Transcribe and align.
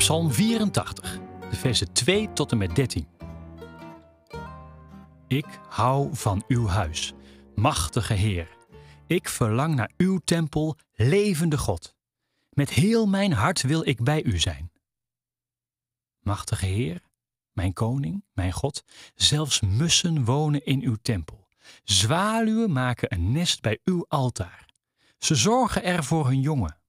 Psalm 0.00 0.32
84, 0.32 1.18
de 1.50 1.56
versen 1.56 1.92
2 1.92 2.32
tot 2.32 2.52
en 2.52 2.58
met 2.58 2.74
13. 2.74 3.06
Ik 5.28 5.46
hou 5.68 6.16
van 6.16 6.44
uw 6.48 6.66
huis, 6.66 7.12
machtige 7.54 8.14
Heer. 8.14 8.56
Ik 9.06 9.28
verlang 9.28 9.74
naar 9.74 9.90
uw 9.96 10.18
tempel, 10.24 10.76
levende 10.92 11.58
God. 11.58 11.94
Met 12.50 12.70
heel 12.70 13.06
mijn 13.06 13.32
hart 13.32 13.62
wil 13.62 13.88
ik 13.88 14.02
bij 14.02 14.22
u 14.22 14.38
zijn. 14.38 14.72
Machtige 16.20 16.66
Heer, 16.66 17.02
mijn 17.52 17.72
koning, 17.72 18.24
mijn 18.32 18.52
God, 18.52 18.84
zelfs 19.14 19.60
mussen 19.60 20.24
wonen 20.24 20.64
in 20.64 20.82
uw 20.82 20.96
tempel. 21.02 21.48
Zwaluwen 21.84 22.72
maken 22.72 23.12
een 23.14 23.32
nest 23.32 23.60
bij 23.60 23.78
uw 23.84 24.04
altaar. 24.08 24.66
Ze 25.18 25.34
zorgen 25.34 25.84
er 25.84 26.04
voor 26.04 26.26
hun 26.26 26.40
jongen. 26.40 26.79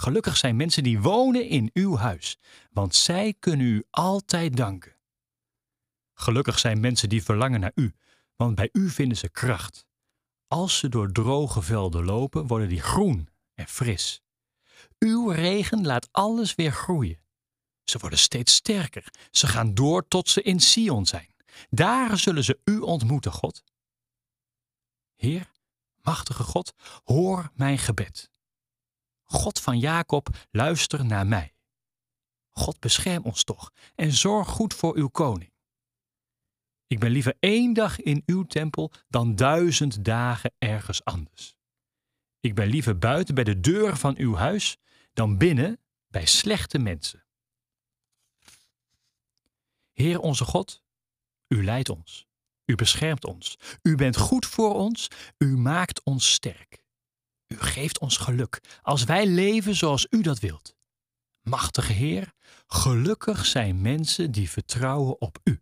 Gelukkig 0.00 0.36
zijn 0.36 0.56
mensen 0.56 0.82
die 0.82 1.00
wonen 1.00 1.48
in 1.48 1.70
uw 1.72 1.96
huis, 1.96 2.38
want 2.70 2.94
zij 2.94 3.34
kunnen 3.38 3.66
u 3.66 3.84
altijd 3.90 4.56
danken. 4.56 4.96
Gelukkig 6.14 6.58
zijn 6.58 6.80
mensen 6.80 7.08
die 7.08 7.22
verlangen 7.22 7.60
naar 7.60 7.72
u, 7.74 7.94
want 8.36 8.54
bij 8.54 8.68
u 8.72 8.90
vinden 8.90 9.16
ze 9.16 9.28
kracht. 9.28 9.86
Als 10.46 10.78
ze 10.78 10.88
door 10.88 11.12
droge 11.12 11.62
velden 11.62 12.04
lopen, 12.04 12.46
worden 12.46 12.68
die 12.68 12.80
groen 12.80 13.28
en 13.54 13.66
fris. 13.68 14.22
Uw 14.98 15.30
regen 15.30 15.86
laat 15.86 16.08
alles 16.10 16.54
weer 16.54 16.72
groeien. 16.72 17.20
Ze 17.84 17.98
worden 17.98 18.18
steeds 18.18 18.54
sterker. 18.54 19.12
Ze 19.30 19.46
gaan 19.46 19.74
door 19.74 20.08
tot 20.08 20.28
ze 20.28 20.42
in 20.42 20.60
Sion 20.60 21.06
zijn. 21.06 21.34
Daar 21.70 22.18
zullen 22.18 22.44
ze 22.44 22.60
u 22.64 22.78
ontmoeten, 22.78 23.32
God. 23.32 23.64
Heer, 25.16 25.50
machtige 26.02 26.42
God, 26.42 26.72
hoor 27.04 27.50
mijn 27.54 27.78
gebed. 27.78 28.30
God 29.30 29.60
van 29.60 29.78
Jacob, 29.78 30.28
luister 30.50 31.04
naar 31.04 31.26
mij. 31.26 31.54
God 32.50 32.80
bescherm 32.80 33.24
ons 33.24 33.44
toch 33.44 33.72
en 33.94 34.12
zorg 34.12 34.48
goed 34.48 34.74
voor 34.74 34.96
uw 34.96 35.08
koning. 35.08 35.52
Ik 36.86 36.98
ben 36.98 37.10
liever 37.10 37.36
één 37.40 37.72
dag 37.72 38.00
in 38.00 38.22
uw 38.26 38.42
tempel 38.42 38.92
dan 39.08 39.34
duizend 39.34 40.04
dagen 40.04 40.52
ergens 40.58 41.04
anders. 41.04 41.54
Ik 42.40 42.54
ben 42.54 42.66
liever 42.66 42.98
buiten 42.98 43.34
bij 43.34 43.44
de 43.44 43.60
deur 43.60 43.96
van 43.96 44.16
uw 44.16 44.34
huis 44.34 44.76
dan 45.12 45.38
binnen 45.38 45.80
bij 46.08 46.26
slechte 46.26 46.78
mensen. 46.78 47.24
Heer 49.92 50.20
onze 50.20 50.44
God, 50.44 50.82
u 51.48 51.64
leidt 51.64 51.88
ons, 51.88 52.26
u 52.64 52.74
beschermt 52.74 53.24
ons, 53.24 53.58
u 53.82 53.94
bent 53.94 54.16
goed 54.16 54.46
voor 54.46 54.74
ons, 54.74 55.08
u 55.38 55.56
maakt 55.56 56.02
ons 56.02 56.32
sterk. 56.32 56.80
U 57.54 57.56
geeft 57.58 57.98
ons 57.98 58.16
geluk 58.16 58.60
als 58.82 59.04
wij 59.04 59.26
leven 59.26 59.74
zoals 59.74 60.06
u 60.10 60.22
dat 60.22 60.38
wilt. 60.38 60.76
Machtige 61.42 61.92
Heer, 61.92 62.32
gelukkig 62.66 63.46
zijn 63.46 63.80
mensen 63.80 64.30
die 64.30 64.50
vertrouwen 64.50 65.20
op 65.20 65.38
u. 65.44 65.58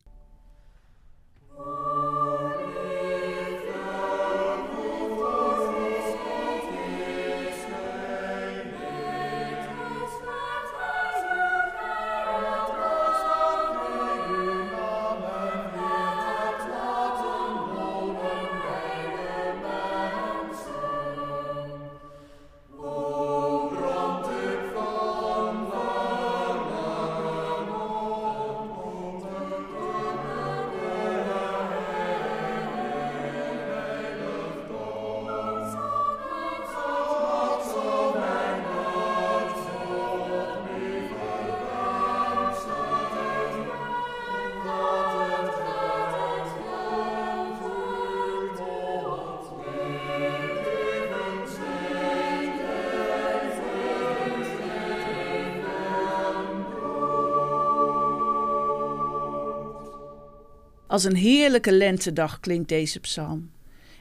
Als 60.89 61.05
een 61.05 61.17
heerlijke 61.17 61.73
lentedag 61.73 62.41
klinkt 62.41 62.69
deze 62.69 63.01
psalm. 63.01 63.51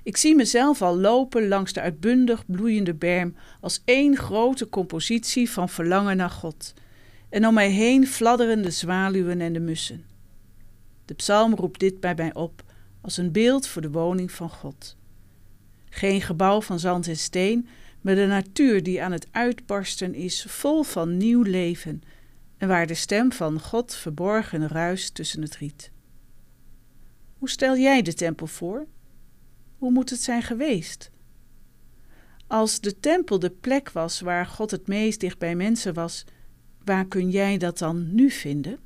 Ik 0.03 0.17
zie 0.17 0.35
mezelf 0.35 0.81
al 0.81 0.97
lopen 0.97 1.47
langs 1.47 1.73
de 1.73 1.81
uitbundig 1.81 2.45
bloeiende 2.45 2.93
berm 2.93 3.35
als 3.61 3.81
één 3.85 4.17
grote 4.17 4.69
compositie 4.69 5.49
van 5.49 5.69
verlangen 5.69 6.17
naar 6.17 6.29
God. 6.29 6.73
En 7.29 7.47
om 7.47 7.53
mij 7.53 7.69
heen 7.69 8.07
fladderen 8.07 8.61
de 8.61 8.71
zwaluwen 8.71 9.41
en 9.41 9.53
de 9.53 9.59
mussen. 9.59 10.05
De 11.05 11.13
psalm 11.13 11.55
roept 11.55 11.79
dit 11.79 11.99
bij 11.99 12.15
mij 12.15 12.33
op 12.33 12.63
als 13.01 13.17
een 13.17 13.31
beeld 13.31 13.67
voor 13.67 13.81
de 13.81 13.91
woning 13.91 14.31
van 14.31 14.49
God. 14.49 14.95
Geen 15.89 16.21
gebouw 16.21 16.61
van 16.61 16.79
zand 16.79 17.07
en 17.07 17.17
steen, 17.17 17.67
maar 18.01 18.15
de 18.15 18.25
natuur 18.25 18.83
die 18.83 19.03
aan 19.03 19.11
het 19.11 19.27
uitbarsten 19.31 20.13
is, 20.15 20.45
vol 20.47 20.83
van 20.83 21.17
nieuw 21.17 21.41
leven, 21.41 22.01
en 22.57 22.67
waar 22.67 22.87
de 22.87 22.93
stem 22.93 23.31
van 23.31 23.59
God 23.61 23.95
verborgen 23.95 24.67
ruist 24.67 25.15
tussen 25.15 25.41
het 25.41 25.55
riet. 25.55 25.91
Hoe 27.37 27.49
stel 27.49 27.77
jij 27.77 28.01
de 28.01 28.13
tempel 28.13 28.47
voor? 28.47 28.85
Hoe 29.77 29.91
moet 29.91 30.09
het 30.09 30.21
zijn 30.21 30.41
geweest? 30.41 31.11
Als 32.47 32.79
de 32.79 32.99
tempel 32.99 33.39
de 33.39 33.49
plek 33.49 33.91
was 33.91 34.19
waar 34.19 34.45
God 34.45 34.71
het 34.71 34.87
meest 34.87 35.19
dicht 35.19 35.37
bij 35.37 35.55
mensen 35.55 35.93
was, 35.93 36.25
waar 36.83 37.05
kun 37.05 37.29
jij 37.29 37.57
dat 37.57 37.77
dan 37.77 38.15
nu 38.15 38.29
vinden? 38.29 38.79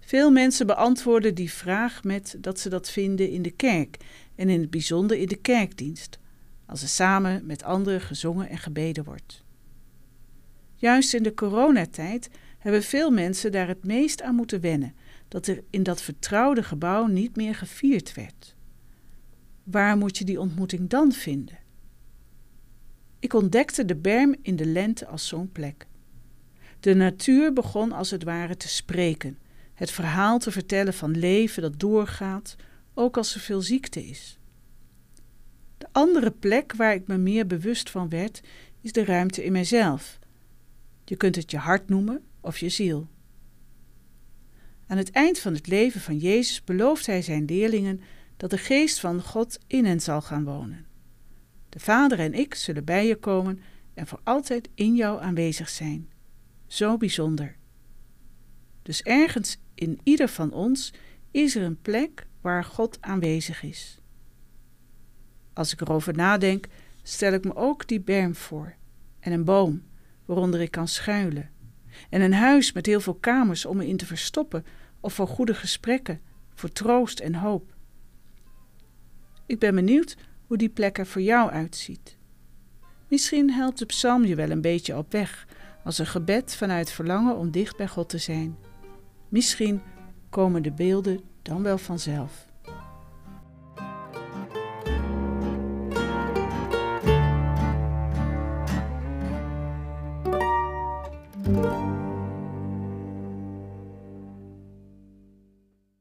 Veel 0.00 0.30
mensen 0.30 0.66
beantwoorden 0.66 1.34
die 1.34 1.52
vraag 1.52 2.04
met 2.04 2.36
dat 2.40 2.60
ze 2.60 2.68
dat 2.68 2.90
vinden 2.90 3.30
in 3.30 3.42
de 3.42 3.50
kerk 3.50 3.96
en 4.34 4.48
in 4.48 4.60
het 4.60 4.70
bijzonder 4.70 5.16
in 5.16 5.28
de 5.28 5.36
kerkdienst, 5.36 6.18
als 6.66 6.82
er 6.82 6.88
samen 6.88 7.46
met 7.46 7.62
anderen 7.62 8.00
gezongen 8.00 8.48
en 8.48 8.58
gebeden 8.58 9.04
wordt. 9.04 9.44
Juist 10.74 11.14
in 11.14 11.22
de 11.22 11.34
coronatijd 11.34 12.30
hebben 12.58 12.82
veel 12.82 13.10
mensen 13.10 13.52
daar 13.52 13.68
het 13.68 13.84
meest 13.84 14.22
aan 14.22 14.34
moeten 14.34 14.60
wennen 14.60 14.94
dat 15.28 15.46
er 15.46 15.64
in 15.70 15.82
dat 15.82 16.02
vertrouwde 16.02 16.62
gebouw 16.62 17.06
niet 17.06 17.36
meer 17.36 17.54
gevierd 17.54 18.14
werd. 18.14 18.54
Waar 19.62 19.96
moet 19.96 20.18
je 20.18 20.24
die 20.24 20.40
ontmoeting 20.40 20.88
dan 20.88 21.12
vinden? 21.12 21.58
Ik 23.18 23.32
ontdekte 23.32 23.84
de 23.84 23.96
berm 23.96 24.34
in 24.42 24.56
de 24.56 24.66
lente 24.66 25.06
als 25.06 25.28
zo'n 25.28 25.52
plek. 25.52 25.86
De 26.80 26.94
natuur 26.94 27.52
begon 27.52 27.92
als 27.92 28.10
het 28.10 28.22
ware 28.22 28.56
te 28.56 28.68
spreken, 28.68 29.38
het 29.74 29.90
verhaal 29.90 30.38
te 30.38 30.50
vertellen 30.50 30.94
van 30.94 31.18
leven 31.18 31.62
dat 31.62 31.80
doorgaat, 31.80 32.56
ook 32.94 33.16
als 33.16 33.34
er 33.34 33.40
veel 33.40 33.60
ziekte 33.60 34.06
is. 34.06 34.38
De 35.78 35.86
andere 35.92 36.30
plek 36.30 36.74
waar 36.74 36.94
ik 36.94 37.06
me 37.06 37.16
meer 37.16 37.46
bewust 37.46 37.90
van 37.90 38.08
werd, 38.08 38.40
is 38.80 38.92
de 38.92 39.04
ruimte 39.04 39.44
in 39.44 39.52
mijzelf. 39.52 40.18
Je 41.04 41.16
kunt 41.16 41.36
het 41.36 41.50
je 41.50 41.58
hart 41.58 41.88
noemen 41.88 42.22
of 42.40 42.58
je 42.58 42.68
ziel. 42.68 43.08
Aan 44.86 44.96
het 44.96 45.10
eind 45.10 45.38
van 45.38 45.54
het 45.54 45.66
leven 45.66 46.00
van 46.00 46.18
Jezus 46.18 46.64
belooft 46.64 47.06
hij 47.06 47.22
zijn 47.22 47.44
leerlingen 47.44 48.00
dat 48.36 48.50
de 48.50 48.58
geest 48.58 49.00
van 49.00 49.22
God 49.22 49.58
in 49.66 49.84
hen 49.84 50.00
zal 50.00 50.22
gaan 50.22 50.44
wonen. 50.44 50.86
De 51.68 51.80
Vader 51.80 52.18
en 52.18 52.34
ik 52.34 52.54
zullen 52.54 52.84
bij 52.84 53.06
je 53.06 53.16
komen 53.16 53.60
en 53.94 54.06
voor 54.06 54.20
altijd 54.24 54.68
in 54.74 54.94
jou 54.94 55.22
aanwezig 55.22 55.68
zijn. 55.68 56.10
Zo 56.66 56.96
bijzonder. 56.96 57.56
Dus 58.82 59.02
ergens 59.02 59.58
in 59.74 60.00
ieder 60.02 60.28
van 60.28 60.52
ons 60.52 60.92
is 61.30 61.56
er 61.56 61.62
een 61.62 61.80
plek 61.82 62.26
waar 62.40 62.64
God 62.64 62.98
aanwezig 63.00 63.62
is. 63.62 63.98
Als 65.52 65.72
ik 65.72 65.80
erover 65.80 66.14
nadenk, 66.14 66.66
stel 67.02 67.32
ik 67.32 67.44
me 67.44 67.54
ook 67.54 67.88
die 67.88 68.00
berm 68.00 68.34
voor 68.34 68.74
en 69.20 69.32
een 69.32 69.44
boom 69.44 69.82
waaronder 70.24 70.60
ik 70.60 70.70
kan 70.70 70.88
schuilen 70.88 71.50
en 72.10 72.20
een 72.20 72.34
huis 72.34 72.72
met 72.72 72.86
heel 72.86 73.00
veel 73.00 73.14
kamers 73.14 73.64
om 73.64 73.76
me 73.76 73.86
in 73.86 73.96
te 73.96 74.06
verstoppen 74.06 74.64
of 75.00 75.14
voor 75.14 75.28
goede 75.28 75.54
gesprekken, 75.54 76.20
voor 76.54 76.72
troost 76.72 77.20
en 77.20 77.34
hoop. 77.34 77.74
Ik 79.46 79.58
ben 79.58 79.74
benieuwd 79.74 80.16
hoe 80.46 80.56
die 80.56 80.68
plek 80.68 80.98
er 80.98 81.06
voor 81.06 81.22
jou 81.22 81.50
uitziet. 81.50 82.16
Misschien 83.08 83.50
helpt 83.50 83.78
de 83.78 83.86
psalm 83.86 84.24
je 84.24 84.34
wel 84.34 84.50
een 84.50 84.60
beetje 84.60 84.96
op 84.96 85.12
weg 85.12 85.46
als 85.84 85.98
een 85.98 86.06
gebed 86.06 86.54
vanuit 86.54 86.90
verlangen 86.90 87.36
om 87.36 87.50
dicht 87.50 87.76
bij 87.76 87.88
God 87.88 88.08
te 88.08 88.18
zijn. 88.18 88.56
Misschien 89.28 89.82
komen 90.30 90.62
de 90.62 90.72
beelden 90.72 91.20
dan 91.42 91.62
wel 91.62 91.78
vanzelf. 91.78 92.46